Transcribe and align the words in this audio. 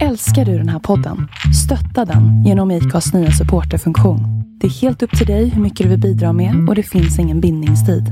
Älskar 0.00 0.44
du 0.44 0.58
den 0.58 0.68
här 0.68 0.78
podden? 0.78 1.28
Stötta 1.64 2.12
den 2.12 2.44
genom 2.44 2.70
IKAs 2.70 3.12
nya 3.14 3.30
supporterfunktion. 3.30 4.20
Det 4.60 4.66
är 4.66 4.70
helt 4.70 5.02
upp 5.02 5.18
till 5.18 5.26
dig 5.26 5.48
hur 5.48 5.62
mycket 5.62 5.84
du 5.84 5.90
vill 5.90 6.00
bidra 6.00 6.32
med 6.32 6.68
och 6.68 6.74
det 6.74 6.82
finns 6.82 7.18
ingen 7.18 7.40
bindningstid. 7.40 8.04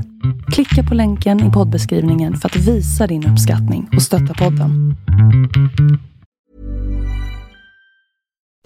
Klicka 0.51 0.89
på 0.89 0.95
länken 0.95 1.49
i 1.49 1.51
poddbeskrivningen 1.51 2.37
för 2.37 2.49
att 2.49 2.55
visa 2.55 3.07
din 3.07 3.27
uppskattning 3.27 3.89
och 3.95 4.01
stötta 4.01 4.33
podden. 4.33 4.95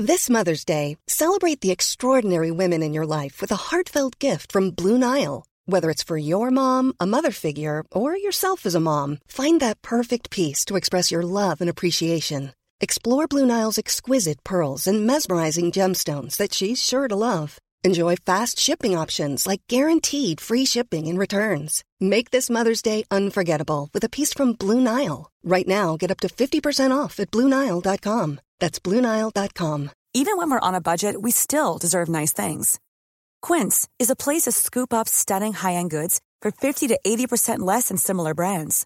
This 0.07 0.29
Mother's 0.29 0.67
Day, 0.67 0.97
celebrate 1.11 1.61
the 1.61 1.71
extraordinary 1.71 2.51
women 2.51 2.83
in 2.83 2.95
your 2.95 3.23
life 3.23 3.41
with 3.41 3.53
a 3.53 3.59
heartfelt 3.71 4.23
gift 4.23 4.51
from 4.51 4.71
Blue 4.71 4.97
Nile. 4.97 5.43
Whether 5.71 5.89
it's 5.89 6.07
for 6.07 6.17
your 6.17 6.51
mom, 6.51 6.93
a 6.99 7.05
mother 7.05 7.31
figure, 7.31 7.83
or 7.91 8.17
yourself 8.17 8.65
as 8.65 8.75
a 8.75 8.79
mom, 8.79 9.17
find 9.27 9.61
that 9.61 9.81
perfect 9.81 10.29
piece 10.29 10.65
to 10.65 10.75
express 10.75 11.11
your 11.11 11.23
love 11.23 11.55
and 11.61 11.69
appreciation. 11.69 12.49
Explore 12.81 13.27
Blue 13.27 13.45
Nile's 13.45 13.77
exquisite 13.77 14.43
pearls 14.43 14.85
and 14.85 15.07
mesmerizing 15.07 15.71
gemstones 15.71 16.35
that 16.35 16.53
she's 16.53 16.83
sure 16.83 17.07
to 17.07 17.15
love. 17.15 17.57
Enjoy 17.85 18.17
fast 18.17 18.59
shipping 18.59 18.97
options 18.97 19.47
like 19.47 19.61
guaranteed 19.69 20.41
free 20.41 20.65
shipping 20.65 21.07
and 21.07 21.17
returns. 21.17 21.85
Make 22.01 22.31
this 22.31 22.49
Mother's 22.49 22.81
Day 22.81 23.05
unforgettable 23.09 23.89
with 23.93 24.03
a 24.03 24.09
piece 24.09 24.33
from 24.33 24.53
Blue 24.53 24.81
Nile. 24.81 25.31
Right 25.43 25.67
now, 25.67 25.95
get 25.95 26.11
up 26.11 26.19
to 26.21 26.27
50% 26.27 26.91
off 26.91 27.19
at 27.19 27.31
BlueNile.com. 27.31 28.39
That's 28.59 28.79
BlueNile.com. 28.79 29.91
Even 30.13 30.37
when 30.37 30.49
we're 30.49 30.67
on 30.67 30.75
a 30.75 30.81
budget, 30.81 31.21
we 31.21 31.31
still 31.31 31.77
deserve 31.77 32.09
nice 32.09 32.33
things. 32.33 32.79
Quince 33.41 33.87
is 33.99 34.09
a 34.09 34.15
place 34.15 34.43
to 34.43 34.51
scoop 34.51 34.93
up 34.93 35.07
stunning 35.07 35.53
high-end 35.53 35.91
goods 35.91 36.19
for 36.41 36.51
50 36.51 36.87
to 36.87 36.99
80% 37.05 37.59
less 37.59 37.87
than 37.87 37.97
similar 37.97 38.33
brands. 38.33 38.85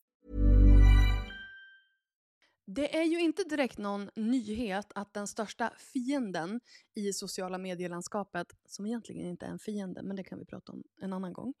Det 2.73 2.97
är 2.97 3.03
ju 3.03 3.21
inte 3.21 3.43
direkt 3.43 3.77
någon 3.77 4.09
nyhet 4.15 4.91
att 4.95 5.13
den 5.13 5.27
största 5.27 5.73
fienden 5.93 6.59
i 6.95 7.13
sociala 7.13 7.57
medielandskapet, 7.57 8.47
som 8.65 8.85
egentligen 8.85 9.25
inte 9.25 9.45
är 9.45 9.49
en 9.49 9.59
fiende, 9.59 10.03
men 10.03 10.15
det 10.15 10.23
kan 10.23 10.39
vi 10.39 10.45
prata 10.45 10.71
om 10.71 10.83
en 11.01 11.13
annan 11.13 11.33
gång, 11.33 11.53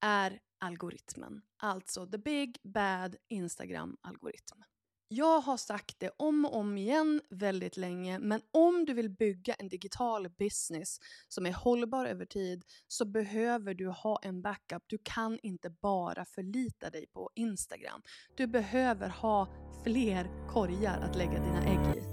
är 0.00 0.40
algoritmen. 0.58 1.42
Alltså 1.56 2.06
the 2.06 2.18
big 2.18 2.58
bad 2.62 3.16
Instagram-algoritm. 3.28 4.62
Jag 5.10 5.40
har 5.40 5.56
sagt 5.56 5.94
det 5.98 6.10
om 6.16 6.44
och 6.44 6.56
om 6.56 6.78
igen 6.78 7.20
väldigt 7.30 7.76
länge, 7.76 8.18
men 8.18 8.40
om 8.50 8.84
du 8.84 8.94
vill 8.94 9.10
bygga 9.10 9.54
en 9.54 9.68
digital 9.68 10.28
business 10.28 10.98
som 11.28 11.46
är 11.46 11.52
hållbar 11.52 12.06
över 12.06 12.24
tid 12.24 12.64
så 12.88 13.04
behöver 13.04 13.74
du 13.74 13.88
ha 13.88 14.18
en 14.22 14.42
backup. 14.42 14.82
Du 14.86 14.98
kan 15.02 15.38
inte 15.42 15.70
bara 15.70 16.24
förlita 16.24 16.90
dig 16.90 17.06
på 17.06 17.30
Instagram. 17.34 18.02
Du 18.36 18.46
behöver 18.46 19.08
ha 19.08 19.48
fler 19.84 20.48
korgar 20.48 21.00
att 21.00 21.16
lägga 21.16 21.32
dina 21.32 21.62
ägg 21.64 21.96
i. 21.96 22.07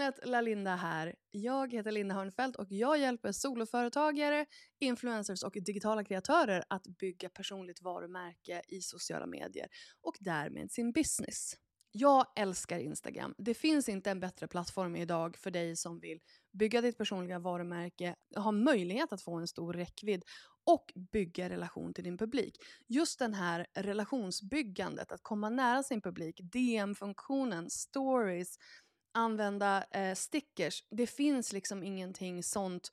Hallå 0.00 0.08
internet, 0.08 0.30
Lalinda 0.30 0.76
här. 0.76 1.14
Jag 1.30 1.72
heter 1.72 1.90
Linda 1.90 2.14
Hörnfeldt 2.14 2.56
och 2.56 2.66
jag 2.68 2.98
hjälper 2.98 3.32
soloföretagare, 3.32 4.46
influencers 4.78 5.42
och 5.42 5.52
digitala 5.52 6.04
kreatörer 6.04 6.64
att 6.68 6.86
bygga 6.86 7.28
personligt 7.28 7.82
varumärke 7.82 8.62
i 8.68 8.80
sociala 8.80 9.26
medier 9.26 9.66
och 10.02 10.16
därmed 10.20 10.72
sin 10.72 10.92
business. 10.92 11.54
Jag 11.92 12.26
älskar 12.36 12.78
Instagram. 12.78 13.34
Det 13.38 13.54
finns 13.54 13.88
inte 13.88 14.10
en 14.10 14.20
bättre 14.20 14.48
plattform 14.48 14.96
idag 14.96 15.36
för 15.36 15.50
dig 15.50 15.76
som 15.76 16.00
vill 16.00 16.20
bygga 16.52 16.80
ditt 16.80 16.98
personliga 16.98 17.38
varumärke, 17.38 18.14
ha 18.36 18.52
möjlighet 18.52 19.12
att 19.12 19.22
få 19.22 19.34
en 19.34 19.48
stor 19.48 19.72
räckvidd 19.72 20.24
och 20.66 20.92
bygga 21.12 21.48
relation 21.48 21.94
till 21.94 22.04
din 22.04 22.18
publik. 22.18 22.56
Just 22.88 23.18
den 23.18 23.34
här 23.34 23.66
relationsbyggandet, 23.74 25.12
att 25.12 25.22
komma 25.22 25.50
nära 25.50 25.82
sin 25.82 26.02
publik, 26.02 26.40
DM-funktionen, 26.52 27.70
stories, 27.70 28.56
använda 29.12 29.84
eh, 29.90 30.14
stickers. 30.14 30.84
Det 30.90 31.06
finns 31.06 31.52
liksom 31.52 31.82
ingenting 31.82 32.42
sånt 32.42 32.90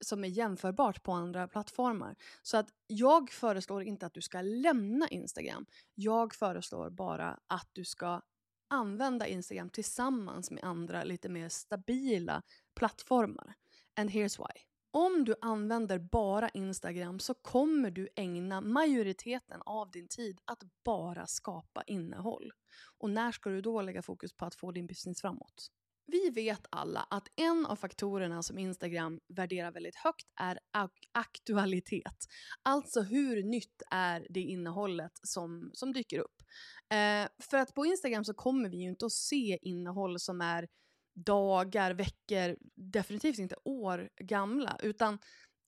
som 0.00 0.24
är 0.24 0.28
jämförbart 0.28 1.02
på 1.02 1.12
andra 1.12 1.48
plattformar. 1.48 2.16
Så 2.42 2.56
att 2.56 2.68
jag 2.86 3.30
föreslår 3.30 3.82
inte 3.82 4.06
att 4.06 4.14
du 4.14 4.22
ska 4.22 4.40
lämna 4.40 5.08
Instagram. 5.08 5.66
Jag 5.94 6.34
föreslår 6.34 6.90
bara 6.90 7.38
att 7.46 7.68
du 7.72 7.84
ska 7.84 8.22
använda 8.68 9.26
Instagram 9.26 9.70
tillsammans 9.70 10.50
med 10.50 10.64
andra 10.64 11.04
lite 11.04 11.28
mer 11.28 11.48
stabila 11.48 12.42
plattformar. 12.74 13.54
And 13.96 14.10
here's 14.10 14.38
why. 14.38 14.69
Om 14.92 15.24
du 15.24 15.34
använder 15.40 15.98
bara 15.98 16.48
Instagram 16.48 17.18
så 17.18 17.34
kommer 17.34 17.90
du 17.90 18.08
ägna 18.16 18.60
majoriteten 18.60 19.62
av 19.66 19.90
din 19.90 20.08
tid 20.08 20.40
att 20.44 20.62
bara 20.84 21.26
skapa 21.26 21.82
innehåll. 21.82 22.52
Och 22.98 23.10
när 23.10 23.32
ska 23.32 23.50
du 23.50 23.60
då 23.60 23.82
lägga 23.82 24.02
fokus 24.02 24.32
på 24.36 24.44
att 24.44 24.54
få 24.54 24.72
din 24.72 24.86
business 24.86 25.20
framåt? 25.20 25.70
Vi 26.06 26.30
vet 26.30 26.66
alla 26.70 27.06
att 27.10 27.28
en 27.36 27.66
av 27.66 27.76
faktorerna 27.76 28.42
som 28.42 28.58
Instagram 28.58 29.20
värderar 29.28 29.72
väldigt 29.72 29.96
högt 29.96 30.26
är 30.40 30.58
ak 30.70 30.92
aktualitet. 31.12 32.26
Alltså 32.62 33.00
hur 33.00 33.42
nytt 33.42 33.82
är 33.90 34.26
det 34.30 34.40
innehållet 34.40 35.12
som, 35.22 35.70
som 35.72 35.92
dyker 35.92 36.18
upp. 36.18 36.42
Eh, 36.92 37.28
för 37.50 37.56
att 37.56 37.74
på 37.74 37.86
Instagram 37.86 38.24
så 38.24 38.34
kommer 38.34 38.68
vi 38.68 38.76
ju 38.76 38.88
inte 38.88 39.06
att 39.06 39.12
se 39.12 39.58
innehåll 39.62 40.20
som 40.20 40.40
är 40.40 40.68
dagar, 41.14 41.94
veckor, 41.94 42.56
definitivt 42.74 43.38
inte 43.38 43.56
år 43.64 44.08
gamla. 44.16 44.76
Utan 44.82 45.18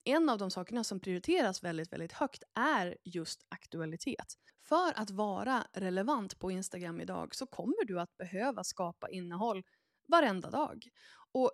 en 0.05 0.29
av 0.29 0.39
de 0.39 0.51
sakerna 0.51 0.85
som 0.85 1.01
prioriteras 1.01 1.65
väldigt, 1.65 1.93
väldigt 1.93 2.13
högt 2.13 2.43
är 2.55 2.97
just 3.05 3.41
aktualitet. 3.49 4.35
För 4.69 4.93
att 5.01 5.11
vara 5.11 5.67
relevant 5.73 6.39
på 6.39 6.51
Instagram 6.51 7.01
idag 7.01 7.35
så 7.35 7.47
kommer 7.47 7.85
du 7.85 8.01
att 8.01 8.17
behöva 8.17 8.65
skapa 8.65 9.11
innehåll 9.11 9.63
varenda 10.09 10.51
dag. 10.51 10.85
Och 11.33 11.51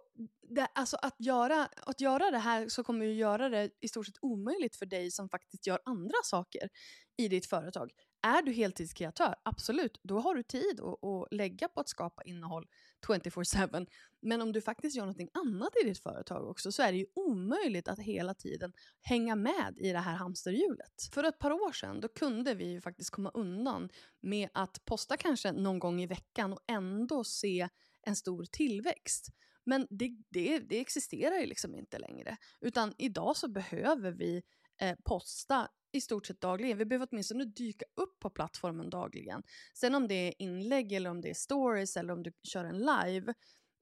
det, 0.49 0.69
alltså 0.75 0.97
att, 1.03 1.15
göra, 1.19 1.69
att 1.77 2.01
göra 2.01 2.31
det 2.31 2.39
här 2.39 2.69
så 2.69 2.85
kommer 2.85 3.07
ju 3.07 3.13
göra 3.13 3.49
det 3.49 3.71
i 3.81 3.89
stort 3.89 4.07
sett 4.07 4.19
omöjligt 4.23 4.77
för 4.77 4.87
dig 4.87 5.11
som 5.11 5.29
faktiskt 5.29 5.67
gör 5.67 5.81
andra 5.85 6.19
saker 6.25 6.69
i 7.17 7.29
ditt 7.29 7.47
företag. 7.47 7.91
Är 8.23 8.43
du 8.43 8.53
heltidskreatör, 8.53 9.35
absolut, 9.43 10.01
då 10.03 10.21
har 10.21 10.35
du 10.35 10.43
tid 10.43 10.81
att, 10.81 11.05
att 11.05 11.29
lägga 11.31 11.69
på 11.69 11.81
att 11.81 11.89
skapa 11.89 12.23
innehåll 12.23 12.67
24-7. 13.07 13.87
Men 14.23 14.43
om 14.43 14.53
du 14.53 14.61
faktiskt 14.61 14.97
gör 14.97 15.07
något 15.07 15.31
annat 15.35 15.73
i 15.83 15.89
ditt 15.89 16.03
företag 16.03 16.51
också 16.51 16.73
så 16.73 16.83
är 16.83 16.93
det 16.93 16.99
ju 16.99 17.07
omöjligt 17.15 17.89
att 17.89 17.99
hela 17.99 18.35
tiden 18.35 18.73
hänga 19.01 19.37
med 19.37 19.75
i 19.77 19.93
det 19.93 19.99
här 19.99 20.15
hamsterhjulet. 20.15 21.09
För 21.13 21.25
ett 21.25 21.39
par 21.39 21.53
år 21.53 21.73
sedan 21.73 22.01
då 22.01 22.09
kunde 22.09 22.55
vi 22.55 22.65
ju 22.65 22.81
faktiskt 22.81 23.11
komma 23.11 23.31
undan 23.35 23.89
med 24.21 24.49
att 24.55 24.85
posta 24.85 25.17
kanske 25.17 25.53
någon 25.53 25.79
gång 25.79 26.01
i 26.01 26.07
veckan 26.07 26.53
och 26.53 26.61
ändå 26.67 27.25
se 27.25 27.69
en 28.03 28.17
stor 28.17 28.45
tillväxt. 28.45 29.29
Men 29.65 29.87
det, 29.91 30.11
det, 30.31 30.59
det 30.59 30.81
existerar 30.81 31.39
ju 31.39 31.47
liksom 31.47 31.75
inte 31.75 31.99
längre. 31.99 32.37
Utan 32.61 32.95
idag 32.99 33.37
så 33.37 33.49
behöver 33.49 34.11
vi 34.11 34.43
eh, 34.81 34.97
posta 35.05 35.69
i 35.93 36.01
stort 36.01 36.27
sett 36.27 36.41
dagligen. 36.41 36.79
Vi 36.79 36.85
behöver 36.85 37.09
åtminstone 37.11 37.45
dyka 37.45 37.85
upp 37.95 38.21
på 38.21 38.31
plattformen 38.31 38.91
dagligen. 38.91 39.43
Sen 39.75 39.95
om 39.95 40.09
det 40.09 40.15
är 40.15 40.35
inlägg 40.39 40.93
eller 40.93 41.11
om 41.11 41.21
det 41.21 41.31
är 41.31 41.35
stories 41.35 41.97
eller 41.97 42.13
om 42.13 42.23
du 42.23 42.33
kör 42.43 42.65
en 42.65 42.79
live, 42.79 43.35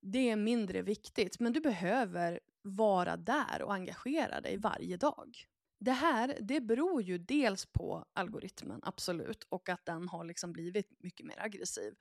det 0.03 0.31
är 0.31 0.37
mindre 0.37 0.83
viktigt. 0.83 1.41
Men 1.41 1.53
du 1.53 1.61
behöver 1.61 2.41
vara 2.63 3.17
där 3.17 3.63
och 3.63 3.75
engagera 3.75 4.41
dig 4.41 4.57
varje 4.57 4.97
dag. 4.97 5.37
Det 5.79 5.93
här 5.93 6.39
det 6.41 6.61
beror 6.61 7.03
ju 7.03 7.19
dels 7.19 7.67
på 7.67 8.05
algoritmen, 8.13 8.81
absolut, 8.83 9.47
och 9.49 9.69
att 9.69 9.87
den 9.87 10.09
har 10.09 10.25
liksom 10.25 10.53
blivit 10.53 11.03
mycket 11.03 11.27
mer 11.27 11.43
aggressiv. 11.43 11.95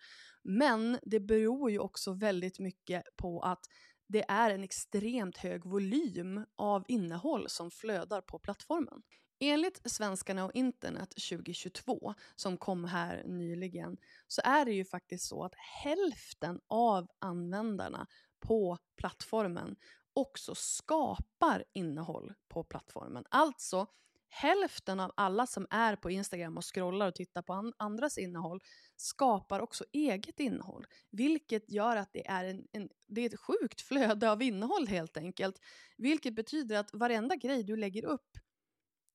Men 0.44 1.00
det 1.04 1.20
beror 1.20 1.72
ju 1.72 1.80
också 1.80 2.14
väldigt 2.14 2.60
mycket 2.60 3.04
på 3.16 3.42
att 3.42 3.66
det 4.08 4.26
är 4.28 4.50
en 4.50 4.64
extremt 4.64 5.38
hög 5.38 5.66
volym 5.66 6.46
av 6.56 6.86
innehåll 6.88 7.50
som 7.50 7.72
flödar 7.72 8.22
på 8.22 8.40
plattformen. 8.40 9.02
Enligt 9.40 9.92
Svenskarna 9.92 10.46
och 10.46 10.52
internet 10.56 11.10
2022, 11.30 12.14
som 12.36 12.58
kom 12.58 12.86
här 12.86 13.24
nyligen, 13.26 13.98
så 14.28 14.42
är 14.44 14.66
det 14.66 14.72
ju 14.72 14.86
faktiskt 14.86 15.28
så 15.28 15.44
att 15.44 15.56
hälften 15.84 16.60
av 16.68 17.08
användarna 17.20 18.08
på 18.40 18.78
plattformen 18.98 19.76
också 20.14 20.56
skapar 20.56 21.64
innehåll 21.74 22.34
på 22.48 22.64
plattformen. 22.64 23.26
Alltså, 23.30 23.88
hälften 24.28 25.00
av 25.00 25.12
alla 25.18 25.48
som 25.48 25.68
är 25.70 25.96
på 25.96 26.12
Instagram 26.12 26.58
och 26.58 26.74
scrollar 26.74 27.08
och 27.08 27.16
tittar 27.16 27.42
på 27.42 27.72
andras 27.78 28.18
innehåll 28.18 28.60
skapar 28.96 29.60
också 29.60 29.86
eget 29.92 30.40
innehåll. 30.40 30.86
Vilket 31.12 31.72
gör 31.72 31.96
att 31.96 32.14
det 32.14 32.28
är, 32.28 32.46
en, 32.46 32.68
en, 32.72 32.90
det 33.08 33.22
är 33.22 33.26
ett 33.26 33.40
sjukt 33.40 33.82
flöde 33.88 34.32
av 34.32 34.42
innehåll 34.42 34.88
helt 34.88 35.18
enkelt. 35.18 35.60
Vilket 35.98 36.36
betyder 36.36 36.78
att 36.78 36.94
varenda 36.94 37.36
grej 37.36 37.64
du 37.64 37.76
lägger 37.76 38.06
upp 38.06 38.38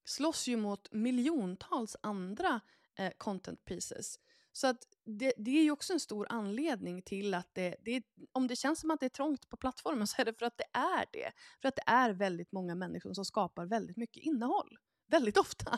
slåss 0.05 0.47
ju 0.47 0.57
mot 0.57 0.91
miljontals 0.91 1.97
andra 2.01 2.61
eh, 2.97 3.11
content 3.17 3.65
pieces. 3.65 4.19
Så 4.51 4.67
att 4.67 4.77
det, 5.05 5.33
det, 5.37 5.51
är 5.51 5.63
ju 5.63 5.71
också 5.71 5.93
en 5.93 5.99
stor 5.99 6.27
anledning 6.29 7.01
till 7.01 7.33
att 7.33 7.49
det, 7.53 7.75
det, 7.79 8.03
om 8.31 8.47
det 8.47 8.55
känns 8.55 8.79
som 8.79 8.91
att 8.91 8.99
det 8.99 9.05
är 9.05 9.09
trångt 9.09 9.49
på 9.49 9.57
plattformen 9.57 10.07
så 10.07 10.21
är 10.21 10.25
det 10.25 10.33
för 10.33 10.45
att 10.45 10.57
det 10.57 10.77
är 10.79 11.05
det. 11.11 11.31
För 11.61 11.67
att 11.67 11.75
det 11.75 11.83
är 11.85 12.09
väldigt 12.09 12.51
många 12.51 12.75
människor 12.75 13.13
som 13.13 13.25
skapar 13.25 13.65
väldigt 13.65 13.97
mycket 13.97 14.23
innehåll. 14.23 14.77
Väldigt 15.07 15.37
ofta. 15.37 15.77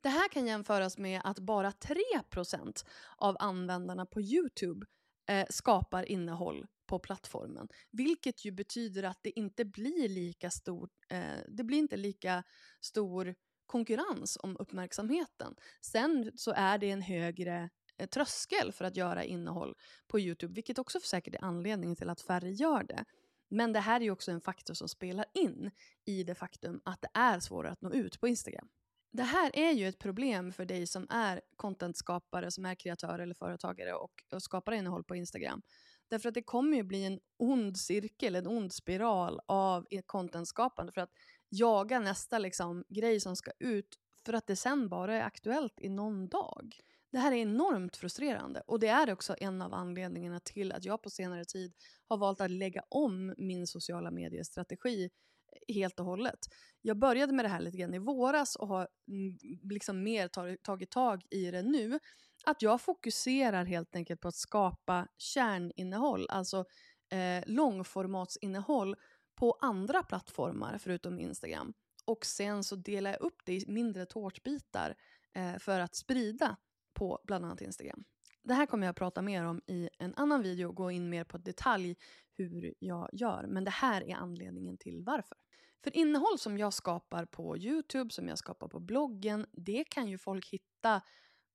Det 0.00 0.08
här 0.08 0.28
kan 0.28 0.46
jämföras 0.46 0.98
med 0.98 1.20
att 1.24 1.38
bara 1.38 1.70
3% 1.70 2.84
av 3.16 3.36
användarna 3.40 4.06
på 4.06 4.20
Youtube 4.20 4.86
eh, 5.28 5.46
skapar 5.50 6.04
innehåll 6.04 6.66
på 6.86 6.98
plattformen. 6.98 7.68
Vilket 7.90 8.44
ju 8.44 8.50
betyder 8.50 9.02
att 9.02 9.18
det 9.22 9.38
inte 9.38 9.64
blir 9.64 10.08
lika 10.08 10.50
stor, 10.50 10.90
eh, 11.08 11.38
det 11.48 11.64
blir 11.64 11.78
inte 11.78 11.96
lika 11.96 12.42
stor 12.80 13.34
konkurrens 13.68 14.38
om 14.42 14.56
uppmärksamheten. 14.60 15.54
Sen 15.80 16.32
så 16.34 16.52
är 16.56 16.78
det 16.78 16.90
en 16.90 17.02
högre 17.02 17.70
eh, 17.96 18.06
tröskel 18.08 18.72
för 18.72 18.84
att 18.84 18.96
göra 18.96 19.24
innehåll 19.24 19.74
på 20.08 20.20
Youtube, 20.20 20.54
vilket 20.54 20.78
också 20.78 21.00
säkert 21.00 21.34
är 21.34 21.44
anledningen 21.44 21.96
till 21.96 22.10
att 22.10 22.20
färre 22.20 22.50
gör 22.50 22.82
det. 22.82 23.04
Men 23.50 23.72
det 23.72 23.80
här 23.80 24.00
är 24.00 24.04
ju 24.04 24.10
också 24.10 24.30
en 24.30 24.40
faktor 24.40 24.74
som 24.74 24.88
spelar 24.88 25.26
in 25.34 25.70
i 26.04 26.24
det 26.24 26.34
faktum 26.34 26.80
att 26.84 27.02
det 27.02 27.10
är 27.14 27.40
svårare 27.40 27.72
att 27.72 27.82
nå 27.82 27.92
ut 27.92 28.20
på 28.20 28.28
Instagram. 28.28 28.68
Det 29.12 29.22
här 29.22 29.50
är 29.54 29.72
ju 29.72 29.88
ett 29.88 29.98
problem 29.98 30.52
för 30.52 30.64
dig 30.64 30.86
som 30.86 31.06
är 31.10 31.40
contentskapare, 31.56 32.50
som 32.50 32.66
är 32.66 32.74
kreatör 32.74 33.18
eller 33.18 33.34
företagare 33.34 33.94
och, 33.94 34.12
och 34.32 34.42
skapar 34.42 34.72
innehåll 34.72 35.04
på 35.04 35.16
Instagram. 35.16 35.62
Därför 36.10 36.28
att 36.28 36.34
det 36.34 36.42
kommer 36.42 36.76
ju 36.76 36.82
bli 36.82 37.04
en 37.04 37.20
ond 37.36 37.78
cirkel, 37.78 38.34
en 38.34 38.46
ond 38.46 38.72
spiral 38.72 39.40
av 39.46 39.86
contentskapande 40.06 40.92
för 40.92 41.00
att 41.00 41.12
jaga 41.48 41.98
nästa 41.98 42.38
liksom, 42.38 42.84
grej 42.88 43.20
som 43.20 43.36
ska 43.36 43.50
ut 43.58 43.98
för 44.26 44.32
att 44.32 44.46
det 44.46 44.56
sen 44.56 44.88
bara 44.88 45.16
är 45.16 45.22
aktuellt 45.22 45.80
i 45.80 45.88
någon 45.88 46.28
dag. 46.28 46.80
Det 47.12 47.18
här 47.18 47.32
är 47.32 47.36
enormt 47.36 47.96
frustrerande 47.96 48.62
och 48.66 48.80
det 48.80 48.88
är 48.88 49.12
också 49.12 49.36
en 49.40 49.62
av 49.62 49.74
anledningarna 49.74 50.40
till 50.40 50.72
att 50.72 50.84
jag 50.84 51.02
på 51.02 51.10
senare 51.10 51.44
tid 51.44 51.72
har 52.08 52.16
valt 52.16 52.40
att 52.40 52.50
lägga 52.50 52.82
om 52.88 53.34
min 53.38 53.66
sociala 53.66 54.10
medier-strategi 54.10 55.04
eh, 55.04 55.74
helt 55.74 56.00
och 56.00 56.06
hållet. 56.06 56.38
Jag 56.82 56.98
började 56.98 57.32
med 57.32 57.44
det 57.44 57.48
här 57.48 57.60
lite 57.60 57.76
grann 57.76 57.94
i 57.94 57.98
våras 57.98 58.56
och 58.56 58.68
har 58.68 58.88
mm, 59.08 59.38
liksom 59.62 60.02
mer 60.02 60.56
tagit 60.56 60.90
tag 60.90 61.22
i 61.30 61.50
det 61.50 61.62
nu. 61.62 61.98
Att 62.44 62.62
jag 62.62 62.80
fokuserar 62.80 63.64
helt 63.64 63.96
enkelt 63.96 64.20
på 64.20 64.28
att 64.28 64.36
skapa 64.36 65.08
kärninnehåll, 65.18 66.26
alltså 66.30 66.64
eh, 67.10 67.44
långformatsinnehåll 67.46 68.96
på 69.38 69.58
andra 69.60 70.02
plattformar 70.02 70.78
förutom 70.78 71.20
Instagram. 71.20 71.72
Och 72.04 72.26
sen 72.26 72.64
så 72.64 72.76
delar 72.76 73.10
jag 73.10 73.20
upp 73.20 73.44
det 73.44 73.52
i 73.52 73.64
mindre 73.68 74.06
tårtbitar 74.06 74.94
eh, 75.34 75.58
för 75.58 75.80
att 75.80 75.94
sprida 75.94 76.56
på 76.94 77.20
bland 77.24 77.44
annat 77.44 77.60
Instagram. 77.60 78.04
Det 78.42 78.54
här 78.54 78.66
kommer 78.66 78.86
jag 78.86 78.90
att 78.90 78.96
prata 78.96 79.22
mer 79.22 79.44
om 79.44 79.60
i 79.66 79.88
en 79.98 80.14
annan 80.14 80.42
video 80.42 80.68
och 80.68 80.74
gå 80.74 80.90
in 80.90 81.10
mer 81.10 81.24
på 81.24 81.38
detalj 81.38 81.96
hur 82.32 82.74
jag 82.78 83.08
gör. 83.12 83.46
Men 83.48 83.64
det 83.64 83.70
här 83.70 84.02
är 84.02 84.14
anledningen 84.14 84.78
till 84.78 85.02
varför. 85.02 85.38
För 85.84 85.96
innehåll 85.96 86.38
som 86.38 86.58
jag 86.58 86.72
skapar 86.72 87.24
på 87.24 87.58
Youtube, 87.58 88.10
som 88.10 88.28
jag 88.28 88.38
skapar 88.38 88.68
på 88.68 88.80
bloggen, 88.80 89.46
det 89.52 89.84
kan 89.84 90.08
ju 90.08 90.18
folk 90.18 90.48
hitta 90.48 91.02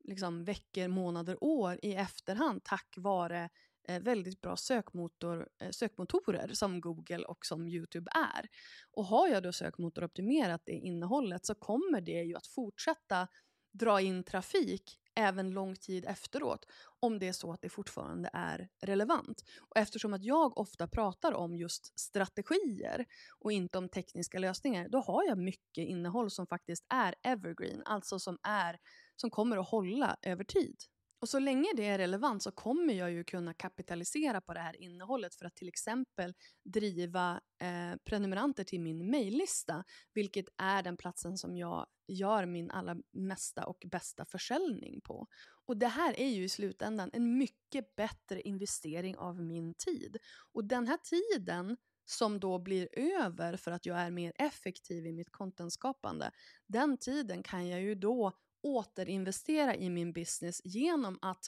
liksom 0.04 0.44
veckor, 0.44 0.88
månader, 0.88 1.38
år 1.42 1.80
i 1.82 1.94
efterhand 1.96 2.64
tack 2.64 2.94
vare 2.98 3.50
Eh, 3.88 4.02
väldigt 4.02 4.42
bra 4.42 4.58
sökmotor, 4.58 5.50
eh, 5.60 5.70
sökmotorer 5.70 6.54
som 6.54 6.82
Google 6.82 7.26
och 7.26 7.46
som 7.46 7.68
Youtube 7.68 8.12
är. 8.16 8.50
Och 8.92 9.06
har 9.06 9.28
jag 9.28 9.44
då 9.44 9.52
sökmotoroptimerat 9.52 10.62
det 10.66 10.72
innehållet 10.72 11.46
så 11.46 11.56
kommer 11.56 12.02
det 12.02 12.24
ju 12.24 12.36
att 12.36 12.48
fortsätta 12.48 13.28
dra 13.74 14.02
in 14.02 14.24
trafik 14.24 15.00
även 15.16 15.52
lång 15.52 15.76
tid 15.76 16.06
efteråt 16.06 16.66
om 17.00 17.20
det 17.20 17.28
är 17.28 17.34
så 17.34 17.52
att 17.52 17.62
det 17.62 17.70
fortfarande 17.70 18.30
är 18.34 18.70
relevant. 18.82 19.44
Och 19.70 19.78
eftersom 19.78 20.14
att 20.14 20.24
jag 20.24 20.58
ofta 20.58 20.88
pratar 20.88 21.34
om 21.34 21.56
just 21.56 22.00
strategier 22.00 23.06
och 23.40 23.52
inte 23.52 23.78
om 23.78 23.90
tekniska 23.90 24.40
lösningar, 24.40 24.90
då 24.90 25.00
har 25.00 25.24
jag 25.24 25.38
mycket 25.38 25.88
innehåll 25.88 26.32
som 26.32 26.48
faktiskt 26.48 26.86
är 26.90 27.16
evergreen, 27.24 27.82
alltså 27.86 28.20
som, 28.20 28.38
är, 28.44 28.80
som 29.16 29.30
kommer 29.30 29.58
att 29.58 29.70
hålla 29.70 30.18
över 30.22 30.44
tid. 30.44 30.76
Och 31.24 31.30
så 31.30 31.40
länge 31.40 31.70
det 31.76 31.86
är 31.86 31.98
relevant 31.98 32.44
så 32.44 32.52
kommer 32.52 32.94
jag 32.94 33.12
ju 33.12 33.24
kunna 33.24 33.54
kapitalisera 33.54 34.42
på 34.42 34.54
det 34.54 34.60
här 34.60 34.82
innehållet 34.82 35.36
för 35.36 35.46
att 35.46 35.56
till 35.56 35.68
exempel 35.68 36.34
driva 36.64 37.42
eh, 37.62 37.98
prenumeranter 38.04 38.64
till 38.64 38.82
min 38.82 39.10
mejllista, 39.12 39.84
vilket 40.14 40.46
är 40.58 40.84
den 40.84 40.98
platsen 40.98 41.38
som 41.38 41.58
jag 41.58 41.88
gör 42.08 42.46
min 42.46 42.72
allra 42.72 42.96
mesta 43.12 43.66
och 43.66 43.84
bästa 43.92 44.26
försäljning 44.26 45.02
på. 45.02 45.28
Och 45.66 45.78
det 45.78 45.88
här 45.88 46.20
är 46.20 46.30
ju 46.30 46.44
i 46.44 46.50
slutändan 46.50 47.10
en 47.14 47.38
mycket 47.38 47.96
bättre 47.96 48.42
investering 48.42 49.18
av 49.18 49.42
min 49.42 49.74
tid. 49.74 50.18
Och 50.54 50.66
den 50.66 50.88
här 50.88 50.98
tiden 50.98 51.78
som 52.06 52.40
då 52.40 52.60
blir 52.60 52.90
över 53.00 53.58
för 53.58 53.72
att 53.72 53.86
jag 53.86 53.98
är 53.98 54.12
mer 54.12 54.34
effektiv 54.36 55.06
i 55.06 55.12
mitt 55.12 55.32
contentskapande, 55.32 56.32
den 56.68 56.98
tiden 56.98 57.44
kan 57.44 57.68
jag 57.68 57.82
ju 57.82 57.96
då 57.96 58.34
återinvestera 58.64 59.76
i 59.76 59.90
min 59.90 60.14
business 60.14 60.62
genom 60.64 61.20
att 61.22 61.46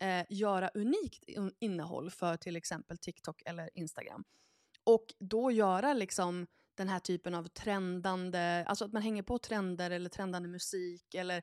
eh, 0.00 0.26
göra 0.28 0.68
unikt 0.68 1.24
innehåll 1.60 2.10
för 2.10 2.36
till 2.36 2.56
exempel 2.56 2.98
TikTok 2.98 3.42
eller 3.46 3.70
Instagram. 3.74 4.24
Och 4.84 5.06
då 5.18 5.50
göra 5.50 5.92
liksom 5.92 6.46
den 6.74 6.88
här 6.88 6.98
typen 6.98 7.34
av 7.34 7.44
trendande, 7.44 8.64
alltså 8.66 8.84
att 8.84 8.92
man 8.92 9.02
hänger 9.02 9.22
på 9.22 9.38
trender 9.38 9.90
eller 9.90 10.10
trendande 10.10 10.48
musik 10.48 11.14
eller 11.14 11.42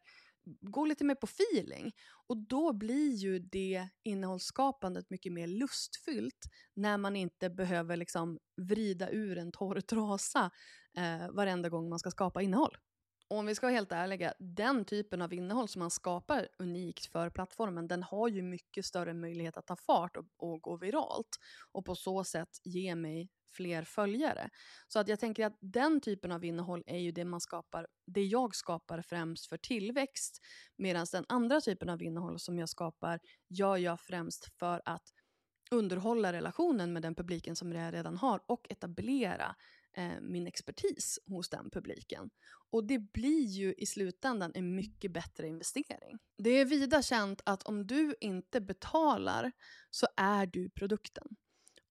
gå 0.61 0.85
lite 0.85 1.03
mer 1.03 1.15
på 1.15 1.27
feeling. 1.27 1.91
Och 2.27 2.37
då 2.37 2.73
blir 2.73 3.11
ju 3.11 3.39
det 3.39 3.87
innehållsskapandet 4.03 5.09
mycket 5.09 5.33
mer 5.33 5.47
lustfyllt 5.47 6.45
när 6.73 6.97
man 6.97 7.15
inte 7.15 7.49
behöver 7.49 7.97
liksom 7.97 8.39
vrida 8.61 9.09
ur 9.09 9.37
en 9.37 9.51
torr 9.51 9.81
trasa 9.89 10.51
eh, 10.97 11.31
varenda 11.31 11.69
gång 11.69 11.89
man 11.89 11.99
ska 11.99 12.11
skapa 12.11 12.41
innehåll. 12.41 12.77
Och 13.27 13.37
om 13.37 13.45
vi 13.45 13.55
ska 13.55 13.65
vara 13.65 13.75
helt 13.75 13.91
ärliga, 13.91 14.33
den 14.39 14.85
typen 14.85 15.21
av 15.21 15.33
innehåll 15.33 15.67
som 15.67 15.79
man 15.79 15.91
skapar 15.91 16.47
unikt 16.59 17.05
för 17.05 17.29
plattformen, 17.29 17.87
den 17.87 18.03
har 18.03 18.27
ju 18.27 18.41
mycket 18.41 18.85
större 18.85 19.13
möjlighet 19.13 19.57
att 19.57 19.67
ta 19.67 19.75
fart 19.75 20.17
och, 20.17 20.25
och 20.37 20.61
gå 20.61 20.77
viralt. 20.77 21.37
Och 21.71 21.85
på 21.85 21.95
så 21.95 22.23
sätt 22.23 22.49
ge 22.63 22.95
mig 22.95 23.29
fler 23.55 23.83
följare. 23.83 24.49
Så 24.87 24.99
att 24.99 25.07
jag 25.07 25.19
tänker 25.19 25.45
att 25.45 25.57
den 25.59 26.01
typen 26.01 26.31
av 26.31 26.45
innehåll 26.45 26.83
är 26.85 26.97
ju 26.97 27.11
det 27.11 27.25
man 27.25 27.41
skapar, 27.41 27.87
det 28.05 28.23
jag 28.23 28.55
skapar 28.55 29.01
främst 29.01 29.47
för 29.47 29.57
tillväxt. 29.57 30.41
Medan 30.77 31.05
den 31.11 31.25
andra 31.29 31.61
typen 31.61 31.89
av 31.89 32.03
innehåll 32.03 32.39
som 32.39 32.59
jag 32.59 32.69
skapar 32.69 33.19
gör 33.49 33.77
jag 33.77 33.99
främst 33.99 34.57
för 34.59 34.81
att 34.85 35.03
underhålla 35.71 36.33
relationen 36.33 36.93
med 36.93 37.01
den 37.01 37.15
publiken 37.15 37.55
som 37.55 37.71
jag 37.71 37.93
redan 37.93 38.17
har 38.17 38.41
och 38.47 38.67
etablera 38.69 39.55
eh, 39.97 40.21
min 40.21 40.47
expertis 40.47 41.19
hos 41.27 41.49
den 41.49 41.69
publiken. 41.69 42.29
Och 42.71 42.87
det 42.87 42.99
blir 42.99 43.45
ju 43.45 43.73
i 43.73 43.85
slutändan 43.85 44.51
en 44.55 44.75
mycket 44.75 45.11
bättre 45.11 45.47
investering. 45.47 46.19
Det 46.37 46.49
är 46.49 46.65
vida 46.65 47.01
känt 47.01 47.41
att 47.45 47.63
om 47.63 47.87
du 47.87 48.15
inte 48.21 48.61
betalar 48.61 49.51
så 49.89 50.07
är 50.17 50.45
du 50.45 50.69
produkten. 50.69 51.27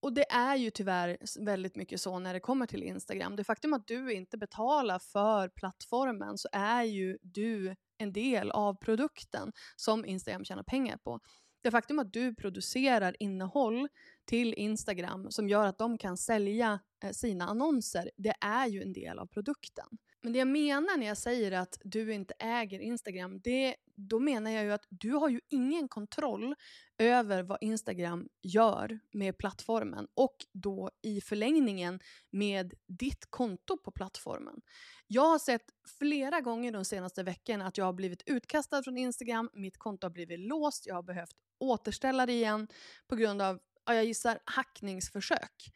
Och 0.00 0.12
det 0.12 0.32
är 0.32 0.56
ju 0.56 0.70
tyvärr 0.70 1.18
väldigt 1.44 1.76
mycket 1.76 2.00
så 2.00 2.18
när 2.18 2.34
det 2.34 2.40
kommer 2.40 2.66
till 2.66 2.82
Instagram. 2.82 3.37
Det 3.37 3.44
faktum 3.44 3.73
att 3.73 3.87
du 3.87 4.12
inte 4.12 4.38
betalar 4.38 4.99
för 4.99 5.49
plattformen 5.49 6.38
så 6.38 6.49
är 6.52 6.82
ju 6.82 7.18
du 7.23 7.76
en 7.99 8.12
del 8.12 8.50
av 8.50 8.75
produkten 8.75 9.52
som 9.76 10.04
Instagram 10.04 10.44
tjänar 10.44 10.62
pengar 10.62 10.96
på. 10.96 11.20
Det 11.64 11.71
faktum 11.71 11.99
att 11.99 12.12
du 12.12 12.35
producerar 12.35 13.16
innehåll 13.18 13.88
till 14.25 14.54
Instagram 14.54 15.30
som 15.30 15.49
gör 15.49 15.66
att 15.66 15.78
de 15.78 15.99
kan 15.99 16.16
sälja 16.16 16.80
eh, 17.04 17.11
sina 17.11 17.44
annonser, 17.44 18.11
det 18.16 18.35
är 18.40 18.66
ju 18.66 18.83
en 18.83 18.92
del 18.92 19.18
av 19.18 19.26
produkten. 19.26 19.87
Men 20.25 20.33
det 20.33 20.38
jag 20.38 20.49
menar 20.49 20.97
när 20.97 21.07
jag 21.07 21.16
säger 21.16 21.52
att 21.52 21.78
du 21.85 22.14
inte 22.14 22.35
äger 22.38 22.81
Instagram, 22.81 23.40
det, 23.40 23.76
då 23.97 24.19
menar 24.19 24.50
jag 24.50 24.64
ju 24.64 24.73
att 24.73 24.87
du 24.88 25.11
har 25.11 25.28
ju 25.28 25.40
ingen 25.49 25.88
kontroll 25.88 26.54
över 26.99 27.43
vad 27.43 27.59
Instagram 27.61 28.28
gör 28.43 28.99
med 29.12 29.38
plattformen 29.38 30.07
och 30.14 30.37
då 30.52 30.90
i 31.02 31.21
förlängningen 31.21 32.00
med 32.31 32.75
ditt 32.87 33.26
konto 33.31 33.76
på 33.76 33.90
plattformen. 33.90 34.61
Jag 35.07 35.28
har 35.28 35.38
sett 35.38 35.64
flera 35.99 36.40
gånger 36.40 36.73
de 36.73 36.85
senaste 36.85 37.23
veckorna 37.23 37.66
att 37.66 37.78
jag 37.78 37.85
har 37.85 37.93
blivit 37.93 38.23
utkastad 38.26 38.83
från 38.83 38.99
Instagram, 38.99 39.50
mitt 39.52 39.78
konto 39.78 40.04
har 40.04 40.12
blivit 40.12 40.40
låst, 40.40 40.87
jag 40.87 40.95
har 40.95 41.02
behövt 41.02 41.37
återställa 41.59 42.26
det 42.26 42.33
igen 42.33 42.69
på 43.07 43.16
grund 43.16 43.43
av, 43.43 43.61
jag 43.87 44.04
gissar, 44.04 44.38
hackningsförsök. 44.45 45.71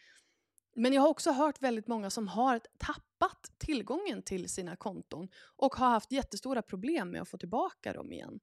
Men 0.76 0.92
jag 0.92 1.02
har 1.02 1.08
också 1.08 1.32
hört 1.32 1.62
väldigt 1.62 1.86
många 1.86 2.10
som 2.10 2.28
har 2.28 2.60
tappat 2.78 3.07
tappat 3.18 3.52
tillgången 3.58 4.22
till 4.22 4.48
sina 4.48 4.76
konton 4.76 5.28
och 5.56 5.74
har 5.74 5.90
haft 5.90 6.12
jättestora 6.12 6.62
problem 6.62 7.10
med 7.10 7.22
att 7.22 7.28
få 7.28 7.38
tillbaka 7.38 7.92
dem 7.92 8.12
igen. 8.12 8.40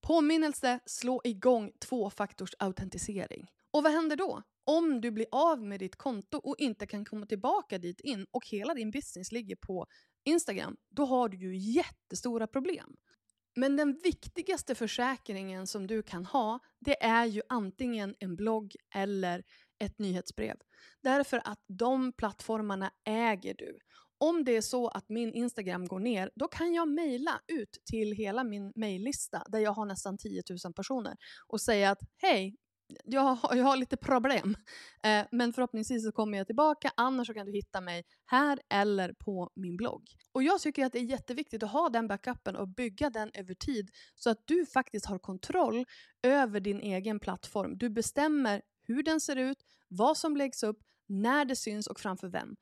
Påminnelse, 0.00 0.80
slå 0.86 1.20
igång 1.24 1.72
tvåfaktorsautentisering. 1.78 3.48
Och 3.70 3.82
vad 3.82 3.92
händer 3.92 4.16
då? 4.16 4.42
Om 4.64 5.00
du 5.00 5.10
blir 5.10 5.26
av 5.32 5.62
med 5.62 5.80
ditt 5.80 5.96
konto 5.96 6.38
och 6.38 6.54
inte 6.58 6.86
kan 6.86 7.04
komma 7.04 7.26
tillbaka 7.26 7.78
dit 7.78 8.00
in 8.00 8.26
och 8.30 8.46
hela 8.46 8.74
din 8.74 8.90
business 8.90 9.32
ligger 9.32 9.56
på 9.56 9.86
Instagram, 10.24 10.76
då 10.90 11.04
har 11.04 11.28
du 11.28 11.36
ju 11.36 11.56
jättestora 11.56 12.46
problem. 12.46 12.96
Men 13.56 13.76
den 13.76 14.00
viktigaste 14.04 14.74
försäkringen 14.74 15.66
som 15.66 15.86
du 15.86 16.02
kan 16.02 16.26
ha, 16.26 16.58
det 16.80 17.02
är 17.02 17.26
ju 17.26 17.42
antingen 17.48 18.14
en 18.18 18.36
blogg 18.36 18.76
eller 18.94 19.44
ett 19.78 19.98
nyhetsbrev. 19.98 20.56
Därför 21.02 21.40
att 21.44 21.64
de 21.66 22.12
plattformarna 22.12 22.90
äger 23.04 23.54
du. 23.54 23.78
Om 24.18 24.44
det 24.44 24.56
är 24.56 24.60
så 24.60 24.88
att 24.88 25.08
min 25.08 25.34
Instagram 25.34 25.86
går 25.86 26.00
ner, 26.00 26.30
då 26.34 26.48
kan 26.48 26.74
jag 26.74 26.88
mejla 26.88 27.40
ut 27.46 27.78
till 27.90 28.12
hela 28.12 28.44
min 28.44 28.72
mejllista 28.74 29.42
där 29.48 29.58
jag 29.58 29.72
har 29.72 29.86
nästan 29.86 30.18
10 30.18 30.42
000 30.64 30.74
personer 30.74 31.16
och 31.46 31.60
säga 31.60 31.90
att 31.90 32.00
hej, 32.16 32.56
jag 33.04 33.20
har, 33.20 33.56
jag 33.56 33.64
har 33.64 33.76
lite 33.76 33.96
problem. 33.96 34.56
Eh, 35.02 35.26
men 35.30 35.52
förhoppningsvis 35.52 36.04
så 36.04 36.12
kommer 36.12 36.38
jag 36.38 36.46
tillbaka. 36.46 36.90
Annars 36.96 37.26
så 37.26 37.34
kan 37.34 37.46
du 37.46 37.52
hitta 37.52 37.80
mig 37.80 38.04
här 38.26 38.60
eller 38.70 39.12
på 39.12 39.50
min 39.54 39.76
blogg. 39.76 40.02
Och 40.32 40.42
jag 40.42 40.60
tycker 40.60 40.86
att 40.86 40.92
det 40.92 40.98
är 40.98 41.04
jätteviktigt 41.04 41.62
att 41.62 41.72
ha 41.72 41.88
den 41.88 42.08
backupen 42.08 42.56
och 42.56 42.68
bygga 42.68 43.10
den 43.10 43.30
över 43.34 43.54
tid 43.54 43.90
så 44.14 44.30
att 44.30 44.38
du 44.44 44.66
faktiskt 44.66 45.06
har 45.06 45.18
kontroll 45.18 45.84
över 46.22 46.60
din 46.60 46.80
egen 46.80 47.20
plattform. 47.20 47.78
Du 47.78 47.90
bestämmer 47.90 48.62
hur 48.82 49.02
den 49.02 49.20
ser 49.20 49.36
ut, 49.36 49.58
vad 49.88 50.16
som 50.16 50.36
läggs 50.36 50.62
upp, 50.62 50.78
när 51.08 51.44
det 51.44 51.56
syns 51.56 51.86
och 51.86 52.00
framför 52.00 52.28
vem. 52.28 52.56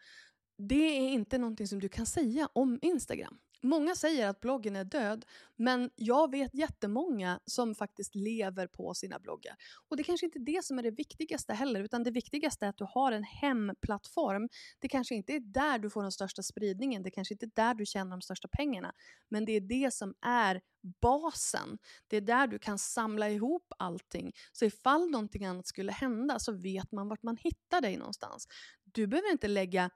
Det 0.59 0.99
är 0.99 1.09
inte 1.09 1.39
någonting 1.39 1.67
som 1.67 1.81
du 1.81 1.89
kan 1.89 2.07
säga 2.07 2.49
om 2.53 2.79
Instagram. 2.83 3.39
Många 3.63 3.95
säger 3.95 4.29
att 4.29 4.41
bloggen 4.41 4.77
är 4.77 4.85
död, 4.85 5.25
men 5.57 5.91
jag 5.97 6.31
vet 6.31 6.55
jättemånga 6.55 7.41
som 7.45 7.75
faktiskt 7.75 8.15
lever 8.15 8.67
på 8.67 8.95
sina 8.95 9.19
bloggar. 9.19 9.57
Och 9.89 9.97
det 9.97 10.03
kanske 10.03 10.27
inte 10.27 10.39
är 10.39 10.45
det 10.57 10.65
som 10.65 10.79
är 10.79 10.83
det 10.83 10.91
viktigaste 10.91 11.53
heller, 11.53 11.81
utan 11.81 12.03
det 12.03 12.11
viktigaste 12.11 12.65
är 12.65 12.69
att 12.69 12.79
du 12.79 12.87
har 12.89 13.13
en 13.13 13.25
hemplattform. 13.25 14.49
Det 14.79 14.89
kanske 14.89 15.15
inte 15.15 15.33
är 15.33 15.41
där 15.41 15.79
du 15.79 15.91
får 15.91 16.03
den 16.03 16.13
största 16.13 16.43
spridningen, 16.43 17.03
det 17.03 17.11
kanske 17.11 17.35
inte 17.35 17.47
är 17.47 17.51
där 17.55 17.75
du 17.75 17.87
tjänar 17.87 18.11
de 18.11 18.21
största 18.21 18.49
pengarna, 18.49 18.93
men 19.29 19.45
det 19.45 19.53
är 19.53 19.61
det 19.61 19.95
som 19.95 20.15
är 20.21 20.61
basen. 21.01 21.79
Det 22.07 22.17
är 22.17 22.21
där 22.21 22.47
du 22.47 22.59
kan 22.59 22.79
samla 22.79 23.31
ihop 23.31 23.73
allting. 23.79 24.33
Så 24.53 24.65
ifall 24.65 25.11
någonting 25.11 25.45
annat 25.45 25.67
skulle 25.67 25.93
hända 25.93 26.39
så 26.39 26.53
vet 26.53 26.93
man 26.93 27.09
vart 27.09 27.23
man 27.23 27.37
hittar 27.37 27.81
dig 27.81 27.97
någonstans. 27.97 28.49
Du 28.85 29.07
behöver 29.07 29.33
inte 29.33 29.49
lägga 29.49 29.91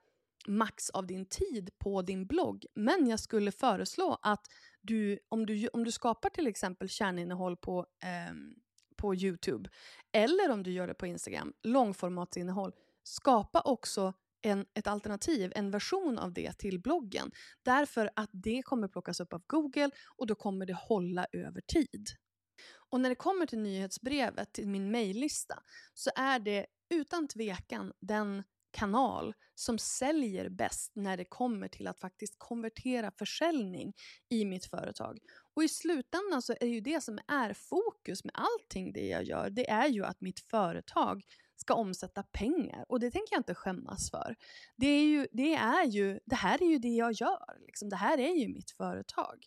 max 0.47 0.89
av 0.89 1.07
din 1.07 1.25
tid 1.25 1.69
på 1.77 2.01
din 2.01 2.27
blogg. 2.27 2.65
Men 2.75 3.07
jag 3.07 3.19
skulle 3.19 3.51
föreslå 3.51 4.17
att 4.21 4.47
du, 4.81 5.19
om 5.29 5.45
du, 5.45 5.67
om 5.67 5.83
du 5.83 5.91
skapar 5.91 6.29
till 6.29 6.47
exempel 6.47 6.89
kärninnehåll 6.89 7.57
på, 7.57 7.79
eh, 7.79 8.33
på 8.95 9.15
Youtube 9.15 9.69
eller 10.11 10.51
om 10.51 10.63
du 10.63 10.71
gör 10.71 10.87
det 10.87 10.93
på 10.93 11.07
Instagram, 11.07 11.53
långformatsinnehåll, 11.63 12.71
skapa 13.03 13.61
också 13.61 14.13
en, 14.41 14.65
ett 14.73 14.87
alternativ, 14.87 15.51
en 15.55 15.71
version 15.71 16.19
av 16.19 16.33
det 16.33 16.57
till 16.57 16.79
bloggen. 16.79 17.31
Därför 17.63 18.09
att 18.15 18.29
det 18.33 18.61
kommer 18.63 18.87
plockas 18.87 19.19
upp 19.19 19.33
av 19.33 19.43
Google 19.47 19.89
och 20.17 20.27
då 20.27 20.35
kommer 20.35 20.65
det 20.65 20.73
hålla 20.73 21.25
över 21.31 21.61
tid. 21.61 22.07
Och 22.89 23.01
när 23.01 23.09
det 23.09 23.15
kommer 23.15 23.45
till 23.45 23.59
nyhetsbrevet, 23.59 24.53
till 24.53 24.67
min 24.67 24.91
mejllista, 24.91 25.63
så 25.93 26.11
är 26.15 26.39
det 26.39 26.65
utan 26.89 27.27
tvekan 27.27 27.93
den 27.99 28.43
kanal 28.71 29.33
som 29.55 29.77
säljer 29.77 30.49
bäst 30.49 30.91
när 30.95 31.17
det 31.17 31.25
kommer 31.25 31.67
till 31.67 31.87
att 31.87 31.99
faktiskt 31.99 32.35
konvertera 32.37 33.11
försäljning 33.11 33.93
i 34.29 34.45
mitt 34.45 34.65
företag. 34.65 35.19
Och 35.55 35.63
i 35.63 35.67
slutändan 35.67 36.41
så 36.41 36.53
är 36.59 36.67
ju 36.67 36.81
det 36.81 37.01
som 37.03 37.19
är 37.27 37.53
fokus 37.53 38.23
med 38.23 38.35
allting 38.35 38.93
det 38.93 39.07
jag 39.07 39.23
gör, 39.23 39.49
det 39.49 39.69
är 39.69 39.87
ju 39.87 40.05
att 40.05 40.21
mitt 40.21 40.39
företag 40.39 41.23
ska 41.55 41.73
omsätta 41.73 42.23
pengar 42.23 42.85
och 42.89 42.99
det 42.99 43.11
tänker 43.11 43.33
jag 43.35 43.39
inte 43.39 43.55
skämmas 43.55 44.11
för. 44.11 44.35
Det, 44.75 44.87
är 44.87 45.03
ju, 45.03 45.27
det, 45.31 45.53
är 45.53 45.85
ju, 45.85 46.19
det 46.25 46.35
här 46.35 46.63
är 46.63 46.67
ju 46.67 46.77
det 46.77 46.95
jag 46.95 47.11
gör, 47.11 47.57
liksom. 47.65 47.89
det 47.89 47.95
här 47.95 48.17
är 48.17 48.33
ju 48.33 48.47
mitt 48.47 48.71
företag. 48.71 49.45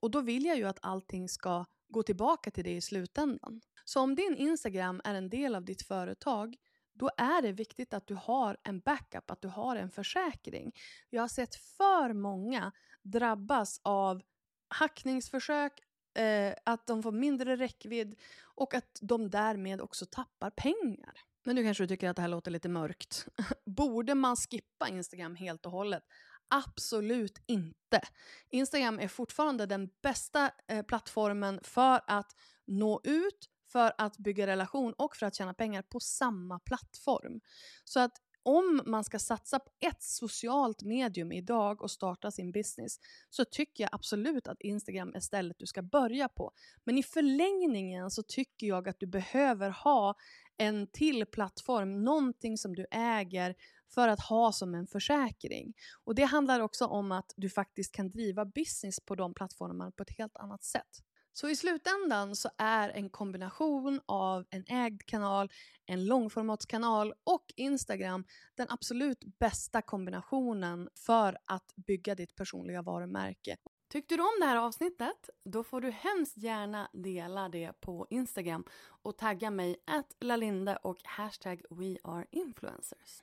Och 0.00 0.10
då 0.10 0.20
vill 0.20 0.44
jag 0.44 0.56
ju 0.56 0.64
att 0.64 0.78
allting 0.82 1.28
ska 1.28 1.64
gå 1.88 2.02
tillbaka 2.02 2.50
till 2.50 2.64
det 2.64 2.76
i 2.76 2.80
slutändan. 2.80 3.60
Så 3.84 4.00
om 4.00 4.14
din 4.14 4.36
Instagram 4.36 5.00
är 5.04 5.14
en 5.14 5.28
del 5.28 5.54
av 5.54 5.64
ditt 5.64 5.82
företag 5.82 6.56
då 6.98 7.10
är 7.16 7.42
det 7.42 7.52
viktigt 7.52 7.94
att 7.94 8.06
du 8.06 8.14
har 8.14 8.56
en 8.62 8.80
backup, 8.80 9.30
att 9.30 9.42
du 9.42 9.48
har 9.48 9.76
en 9.76 9.90
försäkring. 9.90 10.72
Jag 11.10 11.22
har 11.22 11.28
sett 11.28 11.54
för 11.54 12.12
många 12.12 12.72
drabbas 13.02 13.80
av 13.82 14.22
hackningsförsök, 14.68 15.72
eh, 16.18 16.54
att 16.64 16.86
de 16.86 17.02
får 17.02 17.12
mindre 17.12 17.56
räckvidd 17.56 18.18
och 18.42 18.74
att 18.74 18.98
de 19.02 19.30
därmed 19.30 19.80
också 19.80 20.06
tappar 20.06 20.50
pengar. 20.50 21.12
Men 21.44 21.56
nu 21.56 21.64
kanske 21.64 21.82
du 21.84 21.88
tycker 21.88 22.08
att 22.08 22.16
det 22.16 22.22
här 22.22 22.28
låter 22.28 22.50
lite 22.50 22.68
mörkt. 22.68 23.26
Borde 23.64 24.14
man 24.14 24.36
skippa 24.36 24.88
Instagram 24.88 25.36
helt 25.36 25.66
och 25.66 25.72
hållet? 25.72 26.02
Absolut 26.48 27.38
inte. 27.46 28.00
Instagram 28.48 28.98
är 28.98 29.08
fortfarande 29.08 29.66
den 29.66 29.90
bästa 30.02 30.50
eh, 30.68 30.82
plattformen 30.82 31.60
för 31.62 32.00
att 32.06 32.36
nå 32.64 33.00
ut, 33.04 33.50
för 33.76 33.92
att 33.98 34.18
bygga 34.18 34.46
relation 34.46 34.92
och 34.92 35.16
för 35.16 35.26
att 35.26 35.34
tjäna 35.34 35.54
pengar 35.54 35.82
på 35.82 36.00
samma 36.00 36.58
plattform. 36.58 37.40
Så 37.84 38.00
att 38.00 38.12
om 38.42 38.82
man 38.86 39.04
ska 39.04 39.18
satsa 39.18 39.58
på 39.58 39.70
ett 39.80 40.02
socialt 40.02 40.82
medium 40.82 41.32
idag 41.32 41.82
och 41.82 41.90
starta 41.90 42.30
sin 42.30 42.52
business 42.52 42.98
så 43.30 43.44
tycker 43.44 43.84
jag 43.84 43.88
absolut 43.92 44.48
att 44.48 44.60
Instagram 44.60 45.14
är 45.14 45.20
stället 45.20 45.58
du 45.58 45.66
ska 45.66 45.82
börja 45.82 46.28
på. 46.28 46.52
Men 46.84 46.98
i 46.98 47.02
förlängningen 47.02 48.10
så 48.10 48.22
tycker 48.22 48.66
jag 48.66 48.88
att 48.88 49.00
du 49.00 49.06
behöver 49.06 49.70
ha 49.70 50.14
en 50.56 50.86
till 50.86 51.26
plattform, 51.26 52.04
någonting 52.04 52.58
som 52.58 52.74
du 52.74 52.86
äger 52.90 53.54
för 53.94 54.08
att 54.08 54.20
ha 54.20 54.52
som 54.52 54.74
en 54.74 54.86
försäkring. 54.86 55.74
Och 56.04 56.14
det 56.14 56.24
handlar 56.24 56.60
också 56.60 56.86
om 56.86 57.12
att 57.12 57.34
du 57.36 57.50
faktiskt 57.50 57.92
kan 57.92 58.10
driva 58.10 58.44
business 58.44 59.00
på 59.00 59.14
de 59.14 59.34
plattformarna 59.34 59.90
på 59.90 60.02
ett 60.02 60.18
helt 60.18 60.36
annat 60.36 60.64
sätt. 60.64 61.05
Så 61.38 61.48
i 61.48 61.56
slutändan 61.56 62.36
så 62.36 62.50
är 62.58 62.88
en 62.88 63.10
kombination 63.10 64.00
av 64.06 64.44
en 64.50 64.64
ägd 64.68 65.02
kanal, 65.06 65.50
en 65.86 66.06
långformatskanal 66.06 67.14
och 67.24 67.52
Instagram 67.56 68.24
den 68.54 68.66
absolut 68.70 69.24
bästa 69.38 69.82
kombinationen 69.82 70.88
för 71.06 71.38
att 71.44 71.74
bygga 71.76 72.14
ditt 72.14 72.34
personliga 72.34 72.82
varumärke. 72.82 73.56
Tyckte 73.92 74.16
du 74.16 74.22
om 74.22 74.40
det 74.40 74.46
här 74.46 74.56
avsnittet? 74.56 75.30
Då 75.44 75.64
får 75.64 75.80
du 75.80 75.90
hemskt 75.90 76.36
gärna 76.36 76.90
dela 76.92 77.48
det 77.48 77.80
på 77.80 78.06
Instagram 78.10 78.64
och 79.02 79.18
tagga 79.18 79.50
mig 79.50 79.76
att 79.86 80.16
Lalinde 80.20 80.76
och 80.76 80.98
hashtag 81.04 81.62
weareinfluencers. 81.70 83.22